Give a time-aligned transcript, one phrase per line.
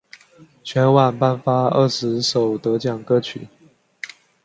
[0.63, 3.47] 全晚颁发二十首得奖歌曲。